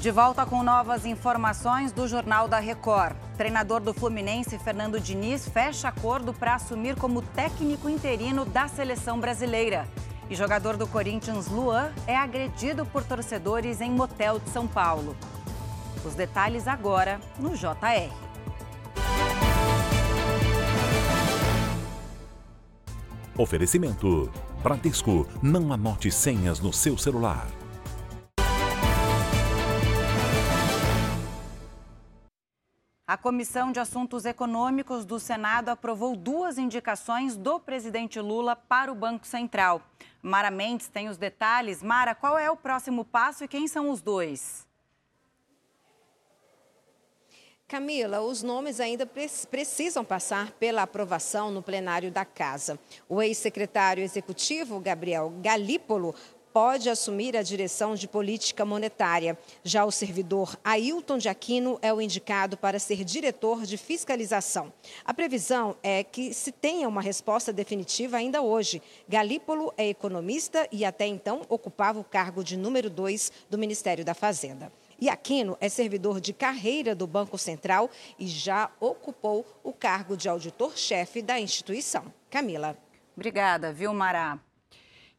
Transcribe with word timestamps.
De 0.00 0.12
volta 0.12 0.46
com 0.46 0.62
novas 0.62 1.04
informações 1.04 1.90
do 1.90 2.06
Jornal 2.06 2.46
da 2.46 2.60
Record. 2.60 3.16
Treinador 3.36 3.80
do 3.80 3.92
Fluminense, 3.92 4.56
Fernando 4.56 5.00
Diniz, 5.00 5.48
fecha 5.48 5.88
acordo 5.88 6.32
para 6.32 6.54
assumir 6.54 6.94
como 6.94 7.20
técnico 7.20 7.88
interino 7.88 8.44
da 8.44 8.68
seleção 8.68 9.18
brasileira. 9.18 9.88
E 10.30 10.36
jogador 10.36 10.76
do 10.76 10.86
Corinthians, 10.86 11.48
Luan, 11.48 11.90
é 12.06 12.16
agredido 12.16 12.86
por 12.86 13.02
torcedores 13.02 13.80
em 13.80 13.90
motel 13.90 14.38
de 14.38 14.48
São 14.50 14.68
Paulo. 14.68 15.16
Os 16.04 16.14
detalhes 16.14 16.68
agora 16.68 17.20
no 17.36 17.56
JR. 17.56 18.12
Oferecimento: 23.36 24.30
Bradesco. 24.62 25.26
Não 25.42 25.72
anote 25.72 26.08
senhas 26.12 26.60
no 26.60 26.72
seu 26.72 26.96
celular. 26.96 27.48
A 33.08 33.16
Comissão 33.16 33.72
de 33.72 33.80
Assuntos 33.80 34.26
Econômicos 34.26 35.06
do 35.06 35.18
Senado 35.18 35.70
aprovou 35.70 36.14
duas 36.14 36.58
indicações 36.58 37.38
do 37.38 37.58
presidente 37.58 38.20
Lula 38.20 38.54
para 38.54 38.92
o 38.92 38.94
Banco 38.94 39.26
Central. 39.26 39.80
Mara 40.20 40.50
Mendes 40.50 40.88
tem 40.88 41.08
os 41.08 41.16
detalhes. 41.16 41.82
Mara, 41.82 42.14
qual 42.14 42.36
é 42.36 42.50
o 42.50 42.56
próximo 42.56 43.06
passo 43.06 43.44
e 43.44 43.48
quem 43.48 43.66
são 43.66 43.88
os 43.88 44.02
dois? 44.02 44.68
Camila, 47.66 48.20
os 48.20 48.42
nomes 48.42 48.78
ainda 48.78 49.06
precisam 49.06 50.04
passar 50.04 50.50
pela 50.52 50.82
aprovação 50.82 51.50
no 51.50 51.62
plenário 51.62 52.10
da 52.10 52.26
Casa. 52.26 52.78
O 53.08 53.22
ex-secretário 53.22 54.04
executivo, 54.04 54.80
Gabriel 54.80 55.32
Galípolo, 55.40 56.14
pode 56.58 56.90
assumir 56.90 57.36
a 57.36 57.42
direção 57.42 57.94
de 57.94 58.08
política 58.08 58.64
monetária. 58.64 59.38
Já 59.62 59.84
o 59.84 59.92
servidor 59.92 60.58
Ailton 60.64 61.16
de 61.16 61.28
Aquino 61.28 61.78
é 61.80 61.94
o 61.94 62.00
indicado 62.00 62.56
para 62.56 62.80
ser 62.80 63.04
diretor 63.04 63.64
de 63.64 63.76
fiscalização. 63.76 64.72
A 65.04 65.14
previsão 65.14 65.76
é 65.84 66.02
que 66.02 66.34
se 66.34 66.50
tenha 66.50 66.88
uma 66.88 67.00
resposta 67.00 67.52
definitiva 67.52 68.16
ainda 68.16 68.42
hoje. 68.42 68.82
Galípolo 69.08 69.72
é 69.76 69.88
economista 69.88 70.66
e 70.72 70.84
até 70.84 71.06
então 71.06 71.42
ocupava 71.48 72.00
o 72.00 72.04
cargo 72.04 72.42
de 72.42 72.56
número 72.56 72.90
2 72.90 73.30
do 73.48 73.56
Ministério 73.56 74.04
da 74.04 74.12
Fazenda. 74.12 74.72
E 75.00 75.08
Aquino 75.08 75.56
é 75.60 75.68
servidor 75.68 76.20
de 76.20 76.32
carreira 76.32 76.92
do 76.92 77.06
Banco 77.06 77.38
Central 77.38 77.88
e 78.18 78.26
já 78.26 78.68
ocupou 78.80 79.46
o 79.62 79.72
cargo 79.72 80.16
de 80.16 80.28
auditor-chefe 80.28 81.22
da 81.22 81.38
instituição. 81.38 82.12
Camila. 82.28 82.76
Obrigada, 83.16 83.72
Vilmará. 83.72 84.40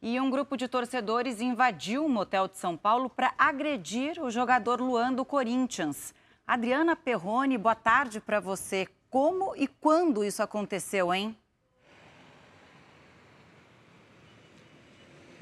E 0.01 0.17
um 0.17 0.29
grupo 0.29 0.55
de 0.55 0.65
torcedores 0.65 1.41
invadiu 1.41 2.05
um 2.05 2.09
motel 2.09 2.47
de 2.47 2.57
São 2.57 2.77
Paulo 2.77 3.09
para 3.09 3.33
agredir 3.37 4.17
o 4.23 4.31
jogador 4.31 4.79
Luan 4.79 5.11
do 5.11 5.25
Corinthians. 5.25 6.13
Adriana 6.47 6.95
Perrone, 6.95 7.57
boa 7.57 7.75
tarde 7.75 8.21
para 8.21 8.39
você. 8.39 8.87
Como 9.09 9.53
e 9.57 9.67
quando 9.67 10.23
isso 10.23 10.41
aconteceu, 10.41 11.13
hein? 11.13 11.37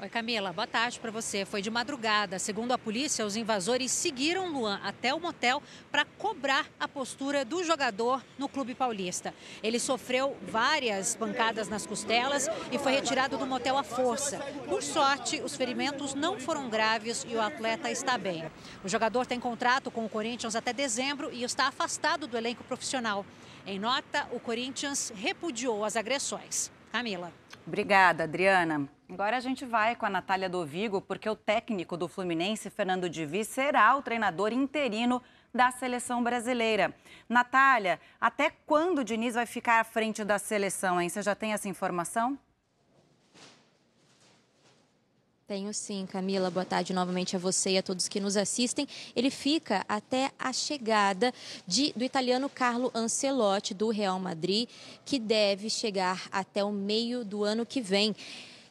Oi, 0.00 0.08
Camila, 0.08 0.52
boa 0.52 0.64
tarde 0.64 1.00
para 1.00 1.10
você. 1.10 1.44
Foi 1.44 1.60
de 1.60 1.68
madrugada. 1.72 2.38
Segundo 2.38 2.70
a 2.70 2.78
polícia, 2.78 3.26
os 3.26 3.34
invasores 3.34 3.90
seguiram 3.90 4.52
Luan 4.52 4.80
até 4.84 5.12
o 5.12 5.18
motel 5.18 5.60
para 5.90 6.04
cobrar 6.04 6.66
a 6.78 6.86
postura 6.86 7.44
do 7.44 7.64
jogador 7.64 8.24
no 8.38 8.48
Clube 8.48 8.76
Paulista. 8.76 9.34
Ele 9.60 9.80
sofreu 9.80 10.36
várias 10.40 11.16
pancadas 11.16 11.68
nas 11.68 11.84
costelas 11.84 12.48
e 12.70 12.78
foi 12.78 12.92
retirado 12.92 13.36
do 13.36 13.44
motel 13.44 13.76
à 13.76 13.82
força. 13.82 14.38
Por 14.68 14.84
sorte, 14.84 15.42
os 15.42 15.56
ferimentos 15.56 16.14
não 16.14 16.38
foram 16.38 16.70
graves 16.70 17.26
e 17.28 17.34
o 17.34 17.42
atleta 17.42 17.90
está 17.90 18.16
bem. 18.16 18.48
O 18.84 18.88
jogador 18.88 19.26
tem 19.26 19.40
contrato 19.40 19.90
com 19.90 20.04
o 20.04 20.08
Corinthians 20.08 20.54
até 20.54 20.72
dezembro 20.72 21.28
e 21.32 21.42
está 21.42 21.66
afastado 21.66 22.28
do 22.28 22.38
elenco 22.38 22.62
profissional. 22.62 23.26
Em 23.66 23.80
nota, 23.80 24.28
o 24.30 24.38
Corinthians 24.38 25.12
repudiou 25.16 25.84
as 25.84 25.96
agressões. 25.96 26.70
Camila. 26.92 27.32
Obrigada, 27.66 28.22
Adriana. 28.22 28.88
Agora 29.10 29.38
a 29.38 29.40
gente 29.40 29.64
vai 29.64 29.96
com 29.96 30.04
a 30.04 30.10
Natália 30.10 30.50
Dovigo, 30.50 31.00
porque 31.00 31.28
o 31.30 31.34
técnico 31.34 31.96
do 31.96 32.08
Fluminense, 32.08 32.68
Fernando 32.68 33.08
Divi, 33.08 33.42
será 33.42 33.96
o 33.96 34.02
treinador 34.02 34.52
interino 34.52 35.22
da 35.52 35.70
seleção 35.70 36.22
brasileira. 36.22 36.94
Natália, 37.26 37.98
até 38.20 38.50
quando 38.66 38.98
o 38.98 39.04
Diniz 39.04 39.34
vai 39.34 39.46
ficar 39.46 39.80
à 39.80 39.84
frente 39.84 40.22
da 40.24 40.38
seleção, 40.38 41.00
hein? 41.00 41.08
Você 41.08 41.22
já 41.22 41.34
tem 41.34 41.54
essa 41.54 41.70
informação? 41.70 42.38
Tenho 45.46 45.72
sim, 45.72 46.04
Camila. 46.04 46.50
Boa 46.50 46.66
tarde 46.66 46.92
novamente 46.92 47.34
a 47.34 47.38
você 47.38 47.70
e 47.70 47.78
a 47.78 47.82
todos 47.82 48.08
que 48.08 48.20
nos 48.20 48.36
assistem. 48.36 48.86
Ele 49.16 49.30
fica 49.30 49.86
até 49.88 50.30
a 50.38 50.52
chegada 50.52 51.32
de, 51.66 51.94
do 51.96 52.04
italiano 52.04 52.50
Carlo 52.50 52.90
Ancelotti, 52.94 53.72
do 53.72 53.88
Real 53.88 54.20
Madrid, 54.20 54.68
que 55.06 55.18
deve 55.18 55.70
chegar 55.70 56.28
até 56.30 56.62
o 56.62 56.70
meio 56.70 57.24
do 57.24 57.42
ano 57.42 57.64
que 57.64 57.80
vem. 57.80 58.14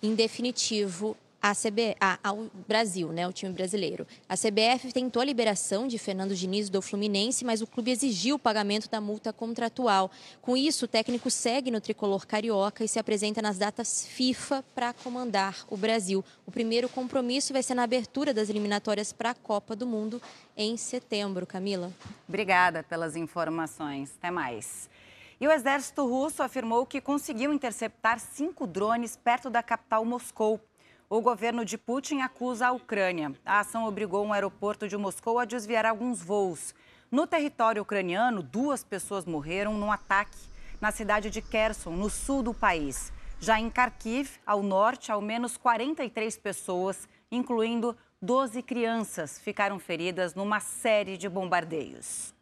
Em 0.02 0.14
definitivo, 0.16 1.18
a 1.42 1.54
CB, 1.54 1.96
a, 2.00 2.20
ao 2.24 2.48
Brasil, 2.68 3.10
né, 3.10 3.28
o 3.28 3.32
time 3.32 3.52
brasileiro. 3.54 4.06
A 4.28 4.36
CBF 4.36 4.92
tentou 4.92 5.22
a 5.22 5.26
liberação 5.26 5.88
de 5.88 5.98
Fernando 5.98 6.36
Diniz 6.36 6.70
do 6.70 6.82
Fluminense, 6.82 7.46
mas 7.46 7.62
o 7.62 7.68
clube 7.68 7.92
exigiu 7.92 8.36
o 8.36 8.40
pagamento 8.40 8.90
da 8.90 9.00
multa 9.00 9.32
contratual. 9.32 10.12
Com 10.42 10.58
isso, 10.58 10.86
o 10.86 10.88
técnico 10.88 11.30
segue 11.30 11.72
no 11.72 11.80
tricolor 11.80 12.26
carioca 12.26 12.84
e 12.84 12.88
se 12.88 13.00
apresenta 13.00 13.42
nas 13.42 13.58
datas 13.58 14.06
FIFA 14.08 14.64
para 14.74 14.94
comandar 14.94 15.66
o 15.70 15.78
Brasil. 15.78 16.24
O 16.46 16.52
primeiro 16.52 16.90
compromisso 16.90 17.54
vai 17.54 17.64
ser 17.64 17.76
na 17.76 17.84
abertura 17.84 18.34
das 18.34 18.50
eliminatórias 18.50 19.14
para 19.14 19.32
a 19.32 19.36
Copa 19.36 19.76
do 19.76 19.86
Mundo 19.86 20.22
em 20.56 20.76
setembro. 20.76 21.46
Camila. 21.46 21.92
Obrigada 22.28 22.84
pelas 22.84 23.16
informações. 23.16 24.12
Até 24.18 24.32
mais. 24.32 24.90
E 25.40 25.48
o 25.48 25.52
exército 25.52 26.04
russo 26.08 26.42
afirmou 26.42 26.84
que 26.84 27.00
conseguiu 27.00 27.54
interceptar 27.54 28.20
cinco 28.20 28.66
drones 28.66 29.16
perto 29.16 29.52
da 29.52 29.62
capital 29.62 30.04
Moscou. 30.04 30.60
O 31.08 31.22
governo 31.22 31.64
de 31.64 31.78
Putin 31.78 32.22
acusa 32.22 32.68
a 32.68 32.72
Ucrânia. 32.72 33.32
A 33.46 33.60
ação 33.60 33.86
obrigou 33.86 34.26
um 34.26 34.34
aeroporto 34.34 34.88
de 34.88 34.98
Moscou 34.98 35.38
a 35.38 35.46
desviar 35.46 35.86
alguns 35.86 36.24
voos. 36.24 36.74
No 37.12 37.28
território 37.28 37.84
ucraniano, 37.84 38.42
duas 38.42 38.84
pessoas 38.84 39.26
morreram 39.26 39.76
num 39.76 39.92
ataque 39.92 40.40
na 40.82 40.92
cidade 40.92 41.30
de 41.30 41.42
Kherson, 41.42 41.92
no 41.92 42.10
sul 42.10 42.42
do 42.42 42.54
país. 42.54 43.14
Já 43.40 43.60
em 43.60 43.70
Kharkiv, 43.70 44.40
ao 44.44 44.64
norte, 44.64 45.12
ao 45.12 45.22
menos 45.22 45.56
43 45.56 46.36
pessoas, 46.38 47.08
incluindo 47.32 47.96
12 48.20 48.64
crianças, 48.64 49.40
ficaram 49.40 49.78
feridas 49.78 50.34
numa 50.34 50.60
série 50.60 51.16
de 51.16 51.30
bombardeios. 51.30 52.36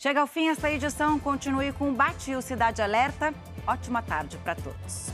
Chega 0.00 0.20
ao 0.20 0.28
fim 0.28 0.48
esta 0.48 0.70
edição. 0.70 1.18
Continue 1.18 1.72
com 1.72 1.90
o 1.90 1.92
Bate 1.92 2.32
o 2.36 2.40
Cidade 2.40 2.80
Alerta. 2.80 3.34
Ótima 3.66 4.00
tarde 4.00 4.38
para 4.38 4.54
todos. 4.54 5.10